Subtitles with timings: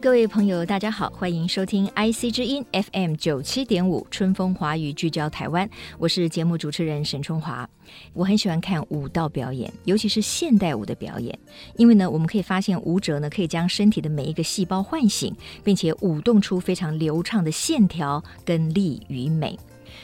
[0.00, 7.68] 各位朋友，大家好，欢迎收听 IC 之音 FM 九七点五春风华语聚焦台湾，我是节目主持人沈春华。
[8.14, 11.38] 我很喜欢看舞蹈表演，尤其是现代舞的表演，
[11.76, 19.58] 因为呢，我们可以发现舞者呢可以将身体的每一个细胞唤醒，并且舞动出非常流畅的线条跟力与美。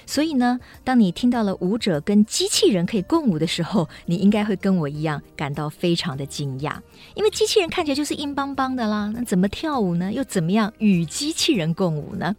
[0.07, 6.77] 所以呢，当你听到了舞者跟机器人可以共舞的时候，你应该会跟我一样感到非常的惊讶，
[7.15, 10.13] 因为机器人看起来就是硬邦邦的啦，那怎么跳舞呢？
[10.13, 12.35] 又怎么样与机器人共舞呢？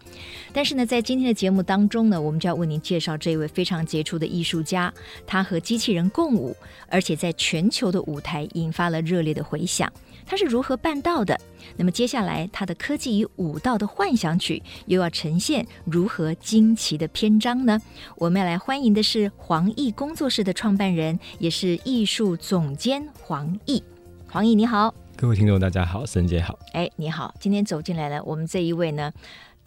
[0.54, 4.92] 但是呢，在今天的节目当中呢，我们就要为您介绍这一位非常杰出的艺术家，
[5.26, 6.56] 他和机器人共舞，
[6.90, 9.92] 而且在全球的舞台引发了热烈的回响。
[10.28, 11.40] 他是如何办到的？
[11.78, 17.82] 那么接下来，他的科技与武道的幻想曲又要呈现如何惊奇的篇章呢？
[18.18, 23.82] 我们要来欢迎的是黄奕工作室的创办人，也是艺术总监黄奕。
[24.30, 26.60] 黄奕，你好，各位听众，大家好，沈姐好。
[26.74, 29.12] 哎，你好，今天走进来了，我们这一位呢？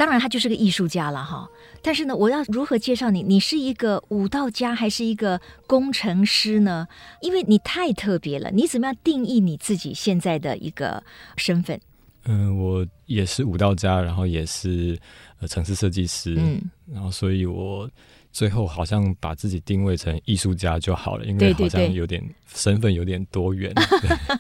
[0.01, 1.47] 当然，他就是个艺术家了哈。
[1.83, 3.23] 但是呢，我要如何介绍你？
[3.23, 6.89] 你是一个舞蹈家还是一个工程师呢？
[7.21, 8.51] 因为你太特别了。
[8.51, 11.05] 你怎么样定义你自己现在的一个
[11.37, 11.79] 身份？
[12.25, 14.99] 嗯、呃，我也是舞蹈家，然后也是
[15.39, 16.35] 呃城市设计师。
[16.39, 16.59] 嗯，
[16.91, 17.87] 然后所以我
[18.33, 23.71] 最后好像把自己定位成艺术家就好了，因为好像有点身份有点多元。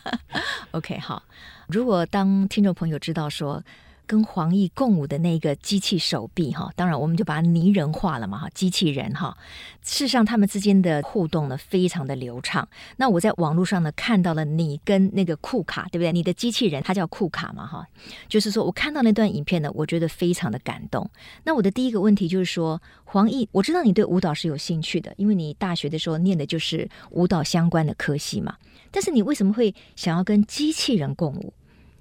[0.72, 1.22] OK，好。
[1.68, 3.62] 如果当听众朋友知道说，
[4.10, 9.38] 跟黄奕共舞的那个机器手臂哈，当然我们就把它拟人化了嘛哈，机器人哈。
[9.82, 12.68] 事实上，他们之间的互动呢，非常的流畅。
[12.96, 16.10] 那我在网络上呢看到了你跟那个库卡，对不对？
[16.10, 17.86] 你的机器人它叫库卡嘛哈，
[18.28, 21.08] 就是说我看到那段影片呢，我觉得非常的感动。
[21.44, 28.56] 那我的第一个问题就是说，黄奕，我知道你对舞蹈是有兴趣的，因为你大学的时候念的就是舞蹈相关的科系嘛。
[28.90, 31.54] 但是你为什么会想要跟机器人共舞？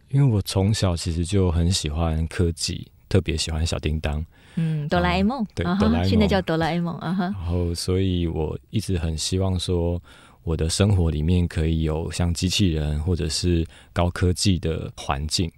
[0.09, 4.25] 因为我从小其实就很喜欢科技，特别喜欢小叮当，
[4.56, 7.24] 嗯，哆啦 A 梦，对，哆啦 A 梦，现在叫哆啦 A 梦啊哈。
[7.25, 10.02] 然后，所以我一直很希望说，
[10.44, 15.52] 我的生活里面可以有像机器人或者是高科技的环境，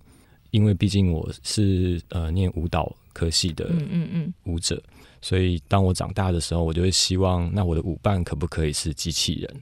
[0.51, 4.81] 因为毕竟我是呃念舞蹈科系的，嗯嗯嗯，舞者，
[5.21, 9.61] 所以当我长大的时候，我就会希望，那我的舞伴可不可以是机器人？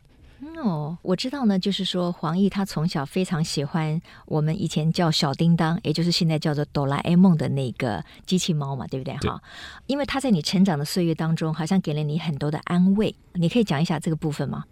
[0.61, 9.15] 哦，我知道呢，就是说黄奕他从小非常喜欢我们以前叫小叮当，也就是现在叫做哆啦 A 梦的那个机器猫嘛，对不对？
[9.17, 9.41] 哈，
[9.87, 13.13] 因为他在你成长的岁月当中，好像给了你很多的安慰。
[13.33, 14.63] 你可以讲一下这个部分吗？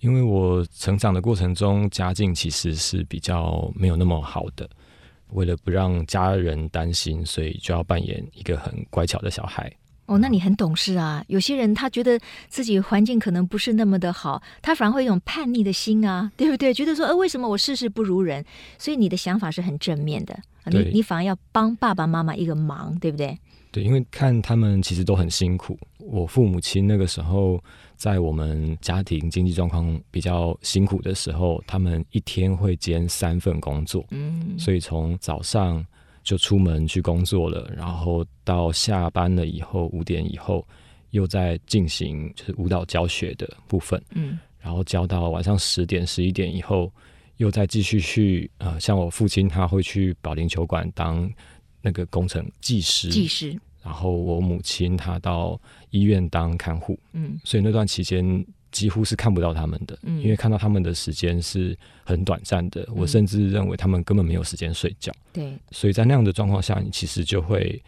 [0.00, 4.68] 因为我成长的过程中，家境其实是比较没有那么好的，
[5.30, 9.72] 为了不让家人担心，所以就要扮演一个很乖巧的小孩。
[10.06, 11.24] 哦，那你很懂事啊！
[11.26, 12.18] 有些人他觉得
[12.48, 16.72] 自己环境可能不是那么的好，他反而会有一种叛逆的心啊，对不对？
[16.72, 18.44] 觉得说，呃，为什么我事事不如人？
[18.78, 23.36] 所以你的想法是很正面的，你你反而要帮爸爸妈妈一个忙，对不对？
[23.72, 25.76] 对，因为看他们其实都很辛苦。
[25.98, 27.60] 我父母亲那个时候
[27.96, 35.84] 在我们家庭经济状况比较辛苦的时候，他们一天会兼三份工作，嗯，所以从早上。
[36.26, 40.66] 就出门去工作了，然后到下班了以后五点以后，
[41.10, 46.92] 又在进行就是舞蹈教学的部分，嗯，然后教到晚上十点十一点以后，
[47.36, 51.30] 又再继续去呃，像我父亲他会去保龄球馆当
[51.80, 55.56] 那个工程技师，技师，然后我母亲她到
[55.90, 58.44] 医院当看护，嗯，所以那段期间。
[58.76, 62.86] 几乎是看不到他们的，因为看到他们的时间是很短暂的。
[62.94, 65.10] 我甚至认为他们根本没有时间睡觉。
[65.32, 67.82] 对，所以在那样的状况下，你其实就会。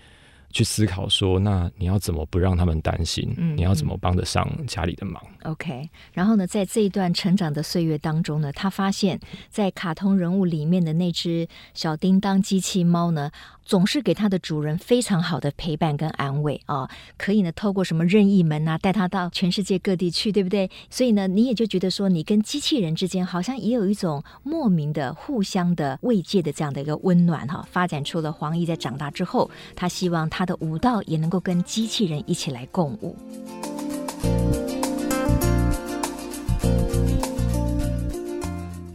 [0.50, 3.34] 去思考说，那你要怎么不让他们担心？
[3.36, 5.90] 嗯，你要怎么帮得上家里的忙？OK。
[6.14, 9.20] 然后呢，在这一段成长的岁月当中呢，他发现，
[9.50, 13.30] 在卡通人物里面的那只小叮当机器猫呢，
[13.68, 16.88] 总是给他的主人非常好的陪伴跟安慰啊、
[17.18, 20.70] 可以呢，透过什么任意门啊，带他到全世界各地去，对不对？
[20.88, 30.38] 所以呢，你也就觉得说，你跟机器人之间好像也有一种莫名的互相的慰藉的这样的一个温暖哈、发展出了黄奕在长大之后，他希望他。
[30.38, 33.16] 他的舞蹈也能够跟机器人一起来共舞，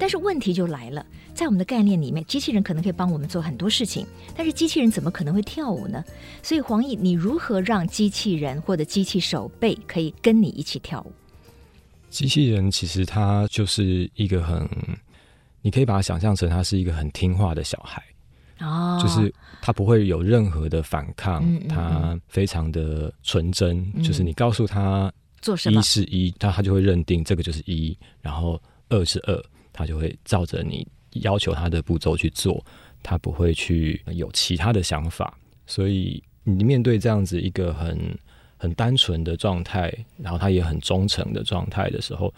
[0.04, 4.06] 但是问题就来了，在我们的概念里面，机器人可能可以帮我们做很多事情，
[4.36, 6.04] 但是机器人怎么可能会跳舞呢？
[6.42, 11.14] 所以黄奕，你如何让机器人或者机器手背可以跟你一起跳舞？
[12.10, 14.70] 机器人其实它就是一个很，
[15.62, 18.04] 你可以把它想象成它是一个很听话的小孩。
[18.60, 25.10] 哦，就是他不会有任何的反抗，嗯嗯嗯，他非常的纯真，嗯，就是你告诉他
[25.42, 30.88] 做什么，一是一，他他就会认定这个就是一，然后二是二，他就会照着你
[31.24, 32.64] 要求他的步骤去做，
[33.02, 35.38] 他不会去有其他的想法。
[35.68, 38.18] 所以你面对这样子一个很
[38.58, 42.34] 很单纯的状态，然后他也很忠诚的状态的时候，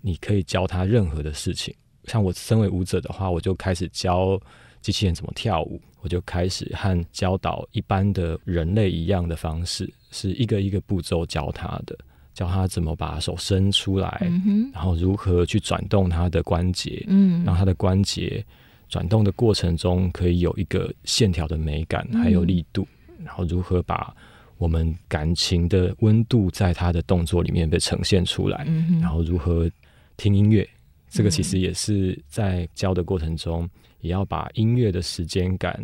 [0.00, 1.72] 你可以教他任何的事情。
[2.04, 4.40] 像我身为舞者的话，我就开始教。
[4.82, 11.94] 机器人怎么跳舞，我就开始和教导一般的人类一样的方式，是一个一个步骤教他的，
[12.40, 18.42] 教他怎么把手伸出来，嗯、然后如何去转动他的关节，嗯，让他的关节
[18.88, 24.16] 转动的过程中可以有一个线条的美感，还有力度，嗯，然后如何把
[24.56, 29.70] 我们感情的温度在他的动作里面被呈现出来，嗯，然后如何
[30.16, 30.66] 听音乐，
[31.10, 33.68] 这个其实也是在教的过程中。
[34.02, 35.78] 也要把音乐的时间感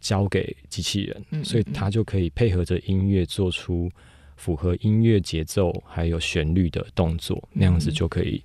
[0.00, 3.90] 交给机器人，所以他就可以配合着音乐做出
[4.38, 8.42] 符合音乐节奏还有旋律的动作，那样子就可以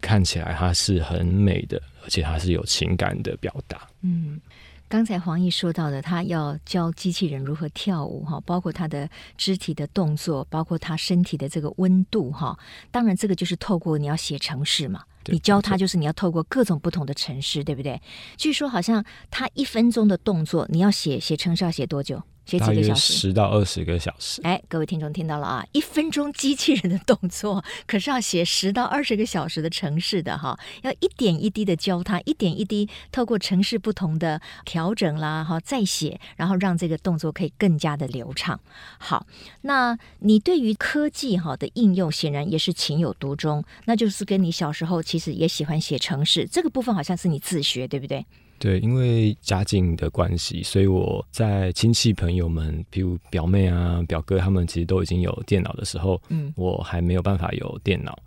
[0.00, 3.88] 看起来它是很美的，而且它是有情感的表达。
[4.02, 4.40] 嗯。
[4.88, 12.58] 刚才黄奕说到的，他要教机器人如何跳舞哈，包括他的肢体的动作，包括他身体的这个温度哈。
[12.90, 18.02] 当然，这个就是透过你要写程式嘛，你教他就是你要透过各种不同的程式，对不对？
[18.36, 22.20] 据说好像他一分钟的动作，你要写写程式要写多久？
[22.46, 23.12] 写几个小时？
[23.12, 24.40] 十到二十个小时。
[24.42, 25.64] 哎，各位听众听到了啊！
[25.72, 38.58] 一分钟机器人的动作，可是要写十到二十个小时的城市的哈，要一点一滴的教他，一点一滴透过城市不同的调整啦，哈，再写，然后让这个动作可以更加的流畅。
[38.98, 39.26] 好，
[39.62, 48.26] 那你对于科技哈的应用，显然也是情有独钟，那就是跟你小时候其实也喜欢写城市这个部分，好像是你自学，对不对？
[48.60, 58.18] 对，因为家境的关系，所以我在亲戚朋友们，比如表妹啊、表哥，他们其实都已经有电脑的时候，嗯，我还没有办法有电脑。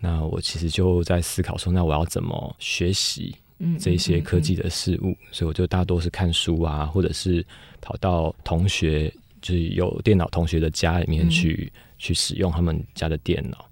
[0.00, 3.36] 那我其实就在思考说，那我要怎么学习
[3.78, 5.10] 这些科技的事物？
[5.10, 5.28] 嗯嗯嗯嗯。
[5.32, 7.44] 所以我就大多是看书啊，或者是
[7.82, 13.68] 跑到同学就是有电脑同学的家里面去，嗯，去使用他们家的电脑。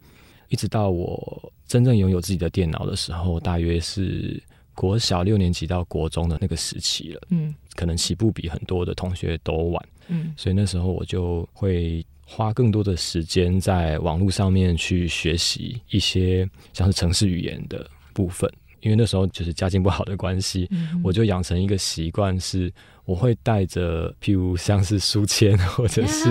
[0.51, 4.39] 一直到我真正拥有自己的电脑的时候，大约是。
[4.75, 18.51] 国小六年级到国中的那个时期了，嗯，可能起步比很多的同学都晚，嗯，所以那时候我就会花更多的时间在网络上面去学习一些像是城市语言的部分，
[18.83, 22.73] 因为那时候就是家境不好的关系，嗯，我就养成一个习惯是。
[23.05, 26.29] 我会带着，譬如像是书签，或者是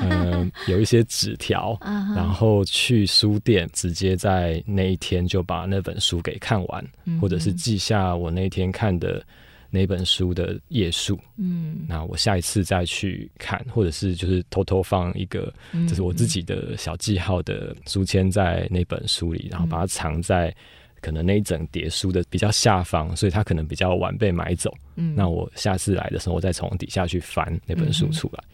[0.00, 1.78] 嗯、呃、有一些纸条，
[2.16, 6.84] 然后去书店，直接在那一天就把那本书给看完，
[7.20, 9.24] 或者是记下我那天看的
[9.70, 11.16] 那本书的页数。
[11.36, 15.54] 嗯，那我下一次再去看，或者是就是偷偷放一个，
[15.88, 20.52] 就是我自己的小记号的书签在那本书里，然后把它藏在。
[21.00, 24.72] 可能那一整叠书的比较下方，所以它可能比较晚被买走。
[24.96, 28.42] 嗯，那我下次来的时候，我再从底下去翻那本书出来。
[28.42, 28.50] 嗯。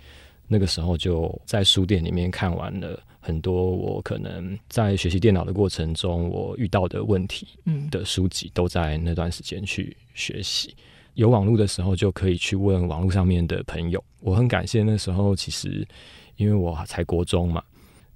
[0.49, 7.49] 那个时候就在书店里面看完了很多我可能在学习电脑的过程中我遇到的问题
[7.91, 10.73] 的书籍，都在那段时间去学习。
[11.15, 14.03] 有网络的时候，就可以去问网络上面的朋友。
[14.21, 15.85] 我很感谢那时候，其实
[16.37, 17.61] 因为我才国中嘛。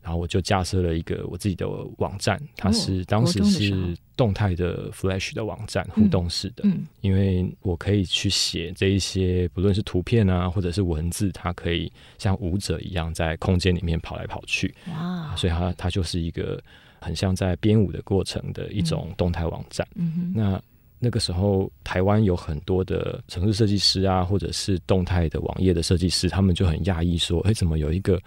[0.02, 6.62] 然后我就架设了一个我自己的网站，它是当时是动态的 Flash 的网站，互动式的。
[6.64, 14.74] 嗯，因为我可以去写这一些，不论是图片啊，或者是文字，它可以像舞者一样在空间里面跑来跑去。
[14.88, 15.36] 哇！
[15.36, 16.58] 所以它它就是一个
[17.00, 19.86] 很像在编舞的过程的一种动态网站。
[20.34, 20.60] 那
[20.98, 28.18] 那个时候，台湾有很多的城市设计师啊，或者是动态的网页的设计师，他们就很讶异说：“哎，怎么有一个？”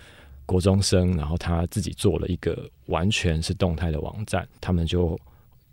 [0.46, 5.20] 国中生，然后他自己做了一个完全是动态的网站，他们就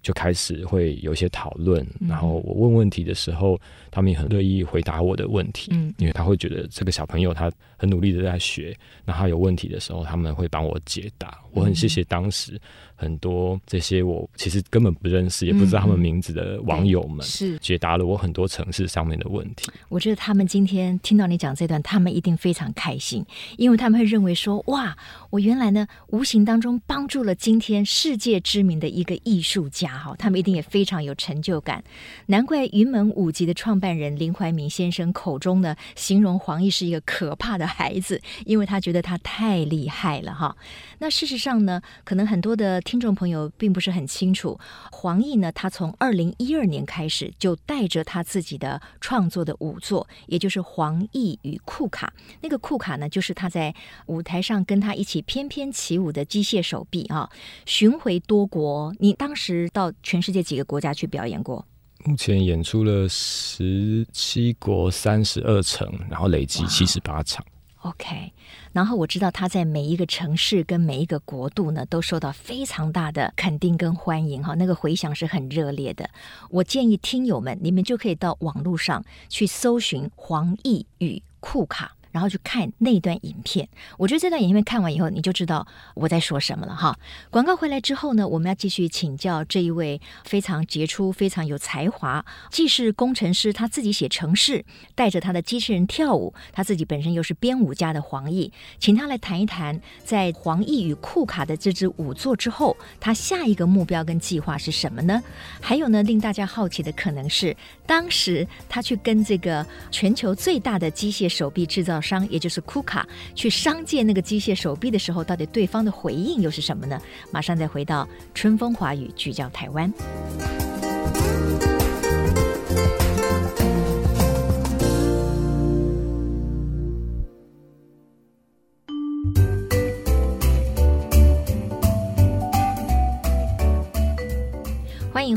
[0.03, 3.61] 就开始会有一些讨论，然后我问问题的时候，
[3.91, 8.75] 他们也很乐意回答我的问题，嗯，因为他会觉得这个小朋友他很努力的在学，
[9.05, 11.39] 那他有问题的时候，他们会帮我解答。
[11.53, 12.61] 我很谢谢当时
[12.95, 19.69] 很多这些我其实根本不认识，也不知道他们名字的网友们，是解答了我很多城市上面的问题。
[19.89, 23.27] 我觉得他们今天听到你讲这段，他们一定非常开心，
[23.57, 24.97] 因为他们会认为说，哇，
[25.31, 29.81] 我原来呢无形当中帮助了今天世界知名的一个艺术家。
[29.81, 31.83] 家哈，他们一定也非常有成就感。
[32.27, 40.55] 难怪云门舞集的创办人林怀民先生口中呢，形容黄奕是一个可怕的孩子，因为他觉得他太厉害了哈。
[40.99, 44.61] 那事实上呢，可能很多的听众朋友并不是很清楚，
[44.93, 52.13] 黄奕呢，他从二零一二年开始就带着他自己的创作的舞作，也就是黄奕与库卡。
[52.43, 53.75] 那个库卡呢，就是他在
[54.07, 57.31] 舞台上跟他一起翩翩起舞的机械手臂啊，
[57.65, 58.95] 巡回多国。
[58.99, 61.65] 你当时到全世界几个国家去表演过？
[62.05, 67.45] 目前演出了十七国三十二城，然后累计七十八场。
[67.83, 68.35] OK，
[68.73, 76.11] 然后我知道他在每一个城市跟每一个国度呢，都受到非常大的肯定跟欢迎哈，那个回响是很热烈的。
[76.51, 81.97] 我建议听友们，你们就可以到网络上去搜寻黄奕与库卡。
[82.11, 86.99] 然后去看那段影片，我觉得这段影片看完以后，你就知道我在说什么了哈。
[87.31, 94.65] 广告回来之后呢，我们要继续请教这一位非常杰出、非常有才华，既是工程师，他自己写程式，
[94.95, 105.23] 带着他的机器人跳舞，他自己本身又是编舞家的黄奕，请他来谈一谈，在黄奕与库卡的这支舞作之后，他下一个目标跟计划是什么呢？
[105.61, 117.01] 还有呢，令大家好奇的可能是，当时他去跟这个全球最大的机械手臂制造商，也就是库卡去商界那个机械手臂的时候，到底对方的回应又是什么呢？
[117.31, 119.93] 马上再回到春风华语，聚焦台湾。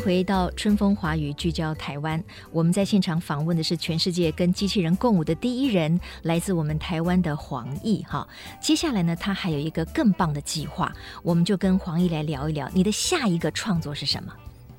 [0.03, 2.21] 回到春风华语，聚焦台湾。
[2.51, 8.05] 我们在现场访问的是全世界跟机器人共舞的第一人，来自我们台湾的黄奕。
[8.05, 8.27] 哈，
[8.61, 10.91] 接下来呢，他还有一个更棒的计划，
[11.23, 12.69] 我们就跟黄奕来聊一聊。
[12.73, 14.33] 你的下一个创作是什么？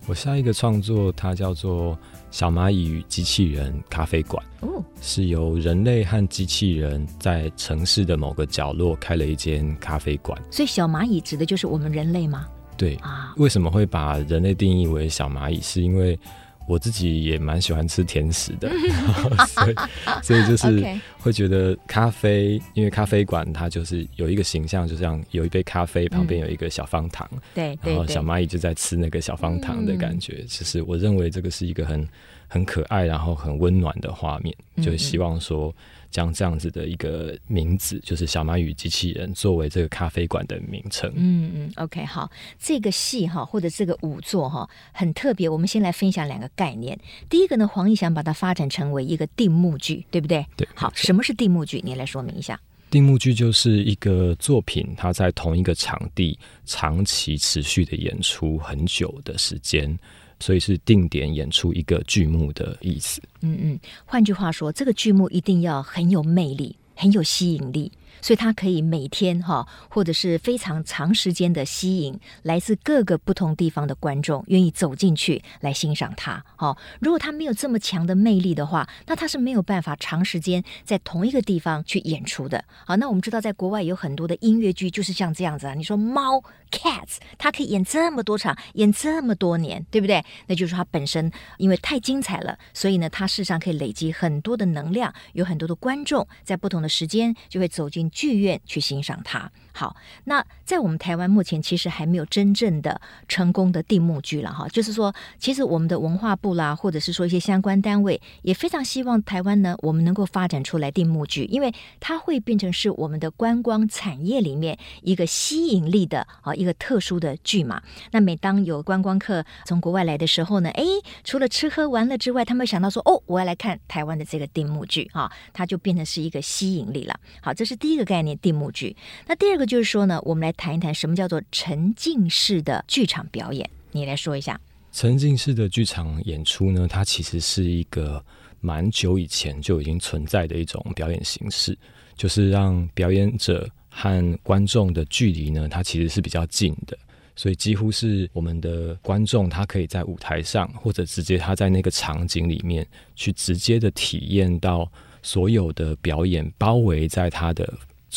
[0.07, 1.95] 我下一个创作，它叫做
[2.31, 4.45] 《小蚂蚁与机器人咖啡馆》。
[4.67, 10.39] 哦，是由人类和机器人在城市的某个角落开了一间咖啡馆。
[10.51, 12.47] 所以，小蚂蚁指的就是我们人类吗？
[12.77, 15.61] 对啊，为什么会把人类定义为小蚂蚁？
[15.61, 16.19] 是因为
[16.67, 18.71] 我自己也蛮喜欢吃甜食的，
[19.47, 19.75] 所以
[20.23, 30.43] 所以就是会觉得咖啡，因为咖啡馆它就是有一个形象，就像有一杯咖啡旁边有一个小方糖，对，然后小蚂蚁就在吃那个小方糖的感觉。
[30.49, 32.09] 其实我认为这个是一个很
[32.49, 35.75] 很可爱，然后很温暖的画面，就是希望说。
[36.11, 41.13] 将这样子的一个名字，就是小蚂蚁机器人，作为这个咖啡馆的名称。
[41.17, 45.49] 嗯嗯，OK，好，这个戏哈，或者这个舞作哈，很特别。
[45.49, 46.97] 我们先来分享两个概念。
[47.29, 50.47] 第一个呢，黄奕翔把它发展成为一个定目剧，对不对？
[50.57, 50.69] 对。
[50.77, 51.81] 好，什么是定目剧？
[51.85, 52.61] 你来说明一下。
[52.93, 59.99] 定目剧就是一个作品，它在同一个场地长期持续的演出很久的时间。
[60.41, 63.21] 所以是定点演出一个剧目的意思。
[63.41, 67.91] 嗯嗯，换句话说，这个剧目一定要很有魅力，很有吸引力。
[68.25, 76.43] 所以它可以每天哈，或者是非常长时间的吸引来自各个不同地方的观众，愿意走进去来欣赏它。
[76.57, 82.65] 好，如果它没有这么强的魅力的话，那它是没有办法长时间在同一个地方去演出的。
[82.87, 85.75] 好，那我们知道，在国外有很多的音乐剧就是像这样子啊。
[85.75, 90.25] 你说猫 Cats，它可以演这么多场，演这么多年，对不对？
[90.47, 98.11] 那就是它本身因为太精彩了，所以呢，它事实上可以累积很多的能量，有很多的观众在不同的时间就会走进。
[98.15, 99.51] 剧院去欣赏它。
[99.77, 104.69] 好，那在我们台湾目前其实还没有真正的成功的定目剧了哈。
[104.69, 117.83] 就是说，其实我们的文化部啦，或者是说一些相关单位，也非常希望台湾呢，我们能够发展出来定目剧，因为它会变成是我们的观光产业里面一个吸引力的啊一个特殊的剧嘛。
[118.13, 120.85] 那每当有观光客从国外来的时候呢，哎，
[121.25, 127.19] 除了吃喝玩乐之外，他们想到说，哦，我要来看台湾的这个定目剧啊，它就变成是一个吸引力了。
[127.43, 128.97] 好，这是第一个概念，定目剧。
[129.27, 129.75] 那第二个个。
[129.75, 133.69] 就是说呢，我们来谈一谈什么叫做沉浸式的剧场表演。
[133.91, 134.61] 你来说一下。
[134.93, 138.25] 沉浸式的剧场演出呢，它其实是一个
[138.61, 141.77] 蛮久以前就已经存在的一种表演形式，
[142.15, 146.97] 就是让表演者和观众的距离呢，它其实是比较近的，
[147.35, 154.89] 所以几乎是我们的观众他可以在舞台上，或者直接他在那个场景里面去直接的体验到
[155.23, 157.73] 所有的表演包围在他的。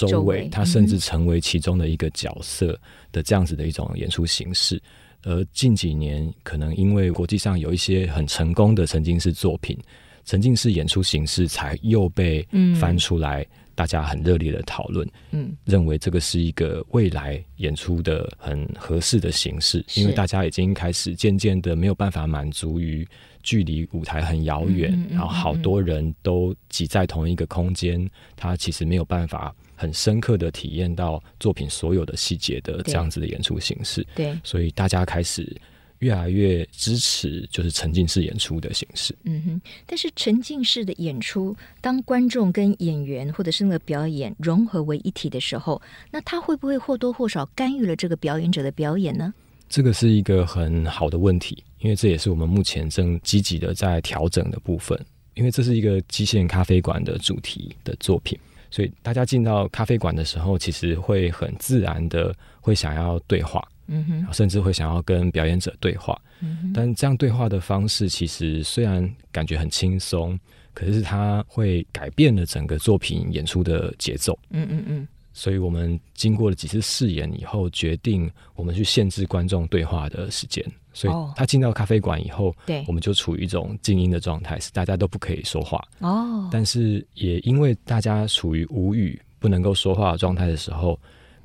[0.06, 2.80] 周围，他甚至成为其中的一个角色
[3.12, 4.82] 的这样子的一种演出形式。
[5.24, 9.78] 而近几年，可能因为国际上有一些很成功的沉浸式作品，
[10.26, 12.48] 沉浸式演出形式才又被
[12.80, 13.46] 翻出来，
[13.78, 23.08] 大家很热烈的讨论，嗯，认为这个是一个未来演出的很合适的形式，因为大家已经开始渐渐的没有办法满足于
[23.44, 35.56] 距离舞台很遥远，然后好多人都挤在同一个空间，他其实没有办法很深刻的体验到作品所有的细节的这样子的演出形式，对，所以大家开始。
[36.00, 39.16] 越来越支持就是沉浸式演出的形式。
[39.24, 49.34] 嗯哼，但是沉浸式的演出，当观众跟演员或者是那个表演融合为一体的时候，那他会不会或多或少干预了这个表演者的表演呢？
[49.70, 54.98] 这个是一个很好的问题，因为这也是我们目前正积极的在调整的部分。
[55.34, 58.36] 因为这是一个机器人咖啡馆的主题的作品，
[58.72, 63.64] 所以大家进到咖啡馆的时候，其实会很自然的会想要对话。
[63.88, 70.40] 嗯哼，甚至会想要跟表演者对话，嗯，但这样对话的方式其实虽然感觉很轻松，
[70.74, 74.38] 可是它会改变了整个作品演出的节奏。
[74.50, 80.64] 嗯嗯嗯，所以我们经过了几次试演以后，决定我们去限制观众对话的时间。
[80.94, 85.80] 所以他进到咖啡馆以后，对，我们就处于一种静音的状态，是大家都不可以说话。
[86.00, 91.00] 哦，但是也因为大家处于无语、不能够说话的状态的时候。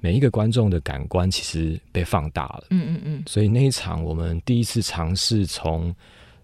[0.05, 5.95] 每一个观众的感官其实被放大了，嗯嗯嗯，所以那一场我们第一次尝试从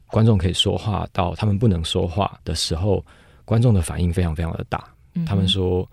[0.07, 3.05] 观众可以说话到他们不能说话的时候，
[3.45, 4.89] 观众的反应非常非常的大。
[5.15, 5.85] 嗯、他们说，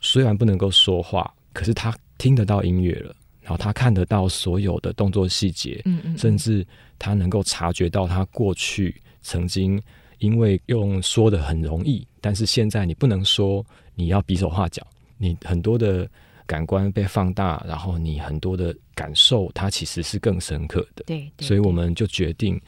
[0.00, 6.66] 虽然不能够说话，可是他听得到音乐了，然后他看得到所有的动作细节，嗯嗯，甚至
[6.98, 9.80] 他能够察觉到他过去曾经
[10.18, 14.84] 因为用说的很容易，但是现在你不能说，你要比手画脚，
[15.16, 16.10] 你很多的。
[16.46, 21.04] 感官被放大，然后你很多的感受，它其实是更深刻的。
[21.06, 22.60] 对，对，所以我们就决定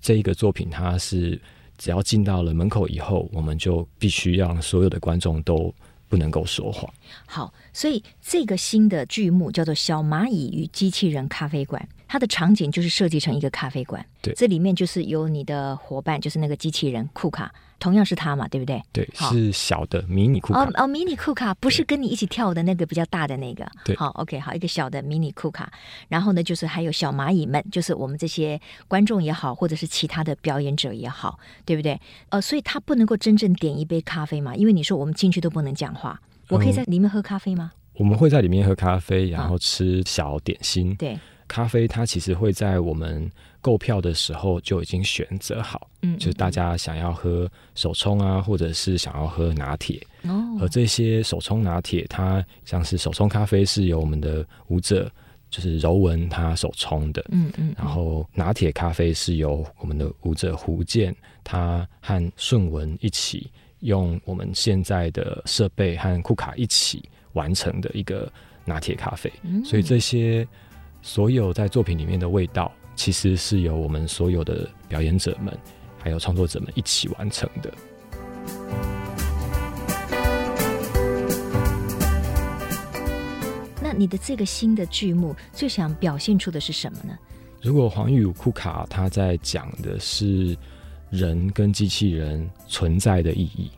[0.00, 1.40] 这一个作品，它是
[1.76, 5.74] 只要进到了门口以后，我们就必须让所有的观众都
[6.08, 6.92] 不能够说谎。
[7.26, 11.86] 好，所以这个新的剧目叫做《小蚂蚁与机器人咖啡馆》。
[12.10, 18.82] 它的场景就是设计成一个咖啡馆，对，这里面就是有你的伙伴，就是那个机器人库卡，同样是他嘛，对不对？
[18.92, 20.64] 对，是小的迷你库卡。
[20.64, 23.64] 哦哦，迷你库卡不是跟你一起跳的那个比较大的那个。
[23.84, 25.72] 对，好，OK，好，一个小的迷你库卡。
[26.08, 31.96] 然后呢，就是还有小蚂蚁们，就是我们这些观众也好，或者是其他的表演者也好，对不对？
[32.30, 37.70] 呃，所以他不能够真正点一杯咖啡嘛，因为你说我们进去都不能讲话，我可以在里面喝咖啡吗？
[37.72, 40.92] 嗯，我们会在里面喝咖啡，然后吃小点心。
[40.96, 41.16] 对。
[41.50, 43.28] 咖啡它其实会在我们
[43.60, 55.10] 购票的时候就已经选择好，嗯，就是大家想要喝手冲啊，或者是想要喝拿铁，哦，而这些手冲拿铁，它像是手冲咖啡是由我们的舞者
[55.50, 68.32] 就是柔文他手冲的，嗯嗯，然后拿铁咖啡是由我们的舞者胡健他和顺文一起用我们现在的设备和库卡一起完成的一个
[68.64, 70.46] 拿铁咖啡，嗯，所以这些。
[71.02, 75.56] 所有在作品里面的味道，其实是由我们所有的表演者们，
[75.98, 77.72] 还有创作者们一起完成的。
[83.82, 87.18] 那你的这个新的剧目最想表现出的是什么呢？
[87.62, 90.56] 如果黄玉武库卡他在讲的是
[91.10, 93.70] 人跟机器人存在的意义，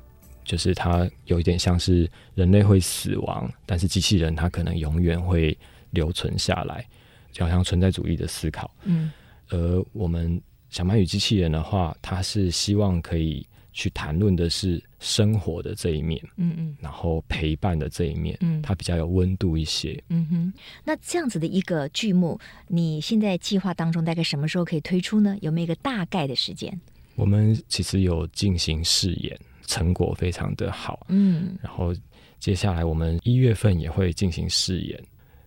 [0.44, 5.56] 就是他有一点像是人类会死亡，但是机器人它可能永远会
[5.90, 6.86] 留存下来。
[7.32, 9.10] 就好像存在主义的思考，嗯，
[9.48, 10.40] 而我们
[10.70, 20.52] 小蚂蚁机器人的话，它是希望可以去谈论的是生活的这一面，嗯嗯，然后陪伴的这一面，嗯，它比较有温度一些，嗯哼。
[20.84, 25.36] 那这样子的一个剧目，你现在计划当中大概什么时候可以推出呢？
[25.40, 26.78] 有没有一个大概的时间？
[27.16, 31.94] 我们其实有进行试演，成果非常的好，嗯，然后
[32.38, 35.02] 接下来我们一月份也会进行试演。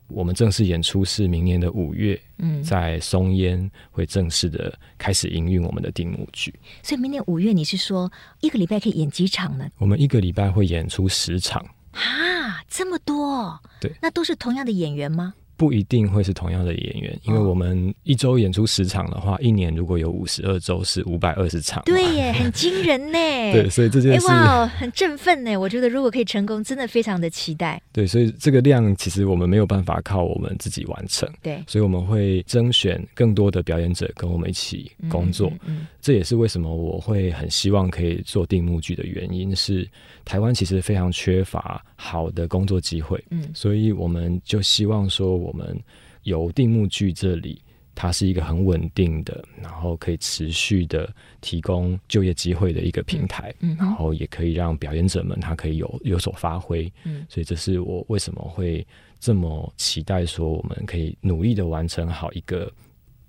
[0.08, 6.54] 我们正式演出是明年的五月，嗯，在松烟会正式的开始营运我们的定目剧。
[6.84, 9.68] 所以明年五月，你是说一个礼拜可以演几场呢？
[9.78, 11.66] 我们一个礼拜会演出十场。
[11.92, 13.60] 啊，这么多？
[13.80, 15.34] 对，那都是同样的演员吗？
[15.58, 21.82] 不一定会是同样的演员，因为我们一周演出十场的话，一年如果有五十二周是五百二十场。
[21.86, 23.18] 对耶，很惊人呢。
[23.54, 25.56] 对，所以这件事哇，很振奋呢。
[25.56, 27.82] 我觉得如果可以成功，真的非常的期待。
[27.94, 31.30] 对，所以这个量其实我们没有办法靠我们自己完成。
[31.42, 35.48] 对，所以我们会征选更多的表演者跟我们一起工作。
[35.48, 39.88] 嗯，嗯，嗯，这也是为什么我会很希望可以做定目剧的原因是，
[40.26, 43.24] 台湾其实非常缺乏好的工作机会。
[43.30, 45.45] 嗯，所以我们就希望说。
[45.46, 45.80] 我们
[46.24, 47.62] 由定目剧这里
[47.94, 58.86] 它是一个很稳定的，然后可以持续的提供就业机会的一个平台，嗯，然后也可以让表演者们他可以有有所发挥，嗯，所以这是我为什么会
[59.20, 62.70] 这么期待说我们可以努力的完成好一个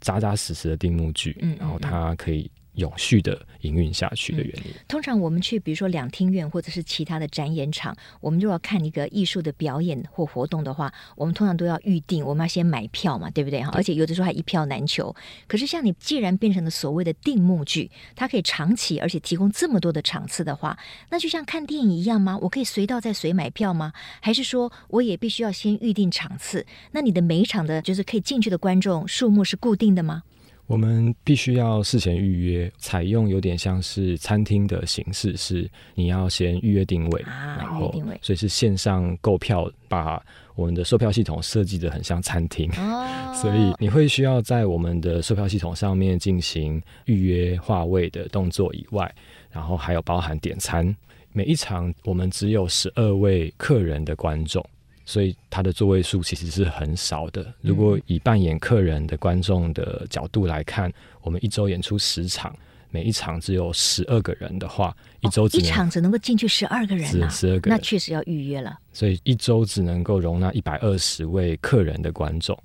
[0.01, 2.51] 扎扎实实的定目剧，嗯，然后它可以。
[2.77, 4.71] 永续的营运下去的原因。
[4.71, 13.71] 嗯，通常我们去，比如说两厅院或者是其他的展演场，我们就要看一个艺术的表演或活动的话，我们通常都要预定，我们要先买票嘛，对不对哈？
[13.75, 15.15] 而且有的时候还一票难求。
[15.47, 20.79] 可是像你既然变成了所谓的定目剧，它可以长期而且提供这么多的场次的话，
[21.11, 22.39] 那就像看电影一样吗？
[22.43, 23.93] 我可以随到再随买票吗？
[24.21, 26.67] 还是说我也必须要先预定场次？
[26.93, 30.23] 那你的每一场的就是可以进去的观众数目是固定的吗？
[30.67, 40.21] 我们必须要事前预约，采用有点像是餐厅的形式，是你要先预约定位，啊、然后所以是线上购票，把
[40.57, 49.15] 我们的售票系统设计得很像餐厅，哦、 所以你会需要在我们的售票系统上面进行预约划位的动作以外，
[49.51, 50.95] 然后还有包含点餐。
[51.33, 54.65] 每一场我们只有十二位客人的观众。
[55.07, 57.55] 所以它的座位数其实是很少的。
[57.63, 60.93] 如果以扮演客人的观众的角度来看，
[61.23, 62.55] 我们一周演出十场，
[62.91, 68.77] 每一场只有十二个人的话，一周只、哦、一场只能够进去十二个人啊，十二个人，那确实要预约了。
[68.93, 72.59] 所以一周只能够容纳一百二十位客人的观众。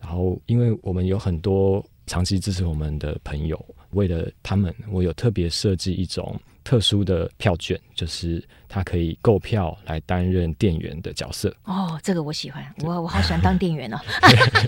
[0.00, 6.40] 然后，因为我们有很多长期支持我们的朋友，为了他们，我有特别设计一种。
[6.64, 11.54] 特殊的票券，就是他可以购票来担任店员的角色。
[11.64, 13.98] 哦，这个我喜欢，我我好喜欢当店员哦。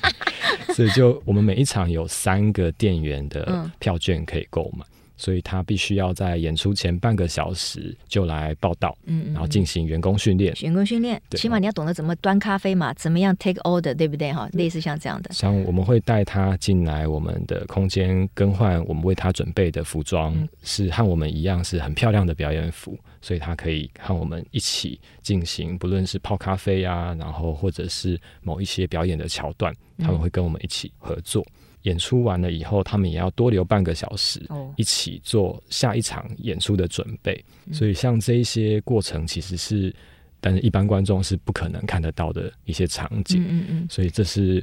[0.74, 4.84] 所以就我们每一场有三个店员的票券可以购买。
[4.86, 4.93] 嗯
[5.24, 10.54] 所以他必须要在演出前半个小时就来报到，嗯，然后进行员工训练。
[10.60, 14.30] 员工训练，起码你要懂得怎么端咖啡嘛，怎么样 take order，对不对？
[14.30, 15.32] 哈，类似像这样的。
[15.32, 31.42] 像我们会带他进来我们的空间更换我们为他准备的服装，嗯、是和我们一样是很漂亮的表演服，所以他可以和我们一起进行，不论是泡咖啡啊，然后或者是某一些表演的桥段，他们会跟我们一起合作。
[31.48, 34.42] 嗯演出完了以后，他们也要多留半个小时，
[34.76, 37.32] 一起做下一场演出的准备。
[37.68, 37.74] Oh.
[37.74, 39.94] 所以，像这一些过程，其实是，
[40.40, 43.42] 但是一般观众是不可能看得到的一些场景。
[43.42, 43.86] 嗯嗯嗯。
[43.88, 44.62] 所以，这是。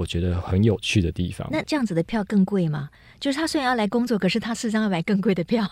[0.00, 1.46] 我觉得很有趣的地方。
[1.52, 2.88] 那这样子的票更贵吗？
[3.20, 5.62] 就是他虽然要来工作，可是他事实上要买更贵的票，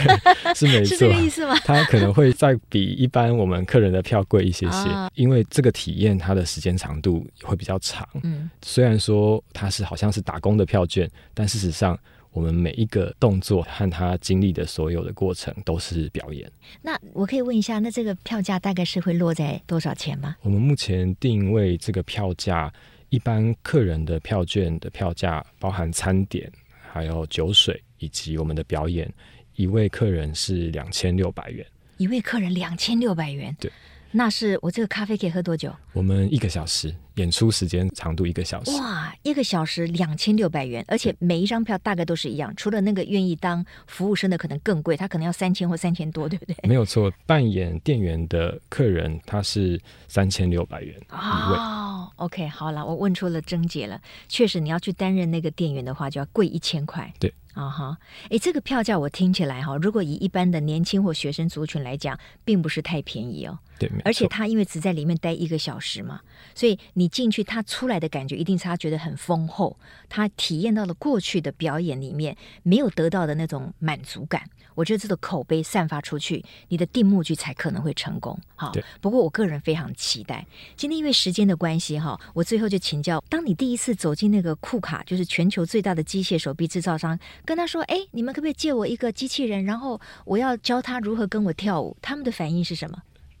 [0.54, 1.54] 是没错， 是这个意思吗？
[1.64, 8.06] 他可能会再比一般我们客人的票贵一些些，啊、因为这个体验它的时间长度会比较长。
[8.22, 11.98] 嗯，虽然说它是好像是打工的票券，但事实上
[12.32, 16.52] 我们每一个动作和他经历的所有的过程都是表演。
[16.82, 20.36] 那我可以问一下，那这个票价大概是会落在多少钱吗？
[20.42, 22.70] 我们目前定位这个票价。
[23.10, 26.50] 一般客人的票券的票价包含餐点，
[26.92, 29.12] 还有酒水以及我们的表演，
[29.56, 31.66] 一位客人是两千六百元。
[31.96, 33.70] 一位客人两千六百元，对。
[34.12, 35.74] 那是我这个咖啡可以喝多久？
[35.92, 38.70] 我们一个小时，演出时间长度一个小时。
[38.72, 46.56] 哇，一个小时两千六百元，而且每一张票大概都是一样，除了那个愿意当服务生的可能更贵，他可能要三千或三千多，对不对？
[46.62, 49.78] 没有错，扮演店员的客人他是
[50.08, 51.58] 三千六百元一位。
[51.58, 57.12] 哦，OK，好了，我问出了症结了，确实你要去担任那个店员的话，就要贵一千块。
[57.20, 57.32] 对。
[57.52, 57.98] 啊哈，
[58.30, 63.58] 哎、uh 这个票价我听起来哈，如果以一般的年轻或学生族群来讲，并不是太便宜哦。
[63.76, 66.20] 对，而且他因为只在里面待一个小时嘛，
[66.54, 69.76] 所以你进去，他出来的感觉一定是他觉得很丰厚，
[70.08, 74.42] 他体验到了过去的表演里面没有得到的那种满足感。
[74.76, 78.38] 我觉得这个口碑散发出去，你的定目剧才可能会成功。
[78.54, 78.82] 哈，对。
[79.00, 80.46] 不过我个人非常期待。
[80.76, 89.64] 今天因为时间的关系哈，我最后就请教：当你第一次走进那个库卡，就是全球最大的机械手臂制造商，跟他说：“哎，你们可不可以借我一个机器人？
[89.64, 92.96] 然后我要教他如何跟我跳舞。”他们的反应是什么？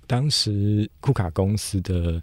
[0.06, 2.20] 当时库卡公司的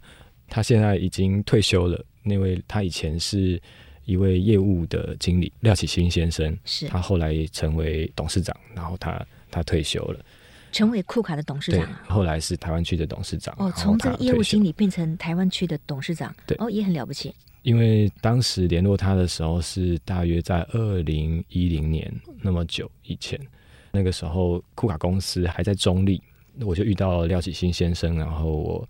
[0.47, 3.62] 他现在已经退休了，那位他以前是。
[4.07, 10.25] 一位业务的经理廖启新先生，是他后来成为董事长，然后他他退休了，
[10.71, 11.86] 成为库卡的董事长。
[12.07, 13.53] 后来是台湾区的董事长。
[13.60, 17.36] 哦，从这个业务经理变成台湾区的董事长，对，哦，也很了不起。
[17.63, 22.10] 因为当时联络他的时候是大约在二零一零年
[22.41, 23.38] 那么久以前，
[23.91, 26.21] 那个时候库卡公司还在中立，
[26.62, 28.89] 我就遇到廖启新先生，然后我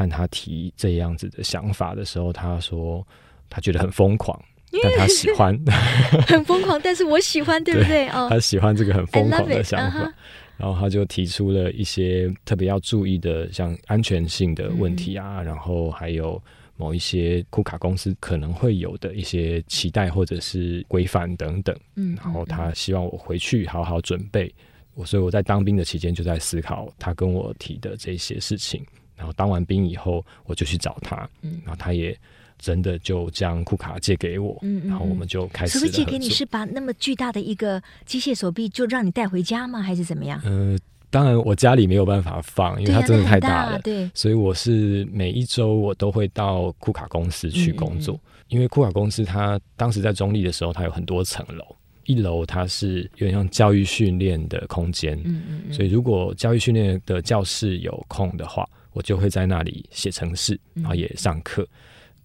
[0.00, 3.06] 和他提这样子的想法的时候，他说
[3.50, 4.40] 他觉得很疯狂。
[4.82, 5.58] 但他喜欢，
[6.28, 8.06] 很疯狂，但是我喜欢， 对不对？
[8.10, 10.12] 哦，他喜欢这个很疯狂的想法，uh huh.
[10.56, 16.40] 然后他就提出了一些特别要注意的，像安全性的问题啊，嗯、然后还有
[16.76, 21.76] 某一些库卡公司可能会有的一些期待或者是规范等等。
[21.96, 24.54] 嗯，然后他希望我回去好好准备。
[24.94, 28.86] 我所以我在当兵的期间就在思考他跟我提的这些事情。
[29.20, 31.28] 然后当完兵以后，我就去找他。
[31.42, 32.18] 嗯，然后他也。
[32.62, 35.78] 真的就将库卡借给我，嗯，然后我们就开始。
[35.78, 39.80] 所以借给你是把那么巨大的一个机械手臂就让你带回家吗？
[39.80, 40.38] 还是怎么样？
[40.44, 40.76] 呃，
[41.08, 43.78] 当然我家里没有办法放，因为它真的太大了。
[43.78, 51.64] 对，所以我是每一周我都会到库卡公司去工作，嗯嗯，因为库卡公司它当时在中立的时候，它有很多层楼，
[52.04, 61.62] 一楼它是有点像教育训练的空间，嗯嗯，嗯，所以如果教育训练的教室有空的话，我就会在那里写程式，然后也上课。
[61.62, 61.68] 嗯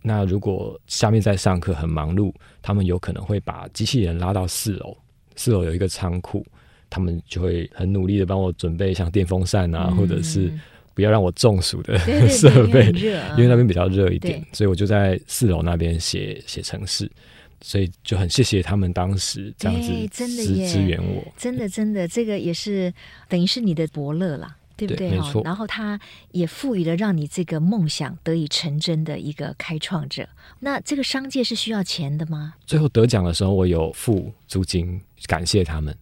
[0.08, 4.96] 那如果下面在上课很忙碌，他们有可能会把机器人拉到四楼，
[5.36, 6.46] 四楼有一个仓库，
[6.92, 10.54] 他们就会很努力的帮我准备像电风扇啊，嗯、或者是
[10.94, 11.98] 不要让我中暑的
[12.30, 17.12] 设备，因为那边比较热一点，所以我就在四楼那边写写程式，
[17.62, 20.28] 所以就很谢谢他们当时这样子支
[20.68, 22.94] 支援我，真的真的，这个也是
[23.28, 24.56] 等于是你的伯乐啦。
[24.78, 25.12] 对不对？
[25.12, 25.42] 没错。
[25.44, 26.00] 然后他
[26.32, 30.28] 也赋予了让你这个梦想得以成真的一个开创者。
[30.60, 32.54] 那这个商界是需要钱的吗？
[32.66, 35.02] 最后得奖的时候，我有付租金。
[35.28, 35.96] 感谢他们，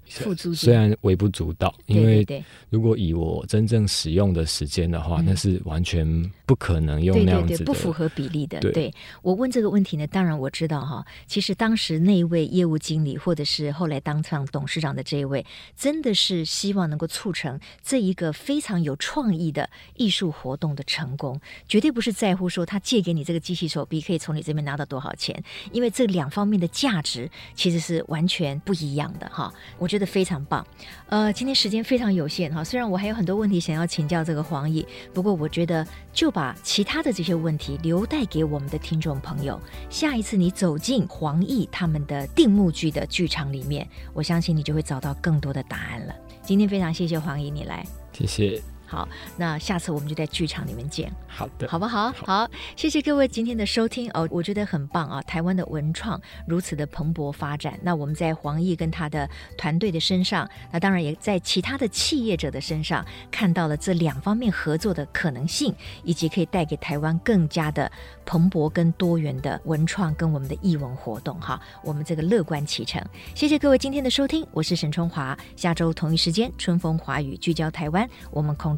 [0.55, 2.25] 虽然微不足道，因为
[2.69, 8.59] 如果以我真正使用的时间的话，嗯，那是完全不可能用那样子不符合比例的。
[8.59, 8.93] 对，对。
[9.21, 15.45] 我问这个问题呢，当然我知道哈，其实当时那一位业务经理，或者是后来当上董事长的这一位，
[15.77, 30.65] 真的是希望能够促成这一个非常有创意的艺术活动的成功，绝对不是在乎说他借给你这个机器手臂可以从你这边拿到多少钱，因为这两方面的价值其实是完全不一样的哈，我觉得非常棒。
[31.07, 39.59] 呃，今天时间非常有限哈，虽然我还有很多问题想要请教这个黄奕，不过我觉得就把其他的这些问题留待给我们的听众朋友。
[39.89, 46.13] 下一次你走进黄奕他们的定目剧的剧场里面，我相信你就会找到更多的答案了。
[46.41, 48.72] 今天非常谢谢黄奕你来，谢谢。
[48.93, 51.11] 好，那下次我们就在剧场里面见。
[51.27, 52.11] 好的，好不好？
[52.11, 55.19] 好，好，谢谢各位今天的收听哦，我觉得很棒啊！
[55.23, 59.27] 台湾的文创如此的蓬勃发展，那我们在黄奕跟他的
[59.57, 67.91] 团队的身上，那当然也在其他的企业者的身上看到了这两方面合作的可能性，以及可以带给台湾更加的
[68.27, 71.59] 蓬勃跟多元的文创跟我们的艺文活动哈。
[71.83, 73.03] 我们这个乐观启程，
[73.33, 78.77] 谢谢各位今天的收听，我是沈春华，下周同一时间春风华语聚焦台湾，我们空